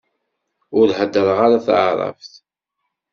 [0.79, 2.33] Ur heddreɣ ara taεrabt.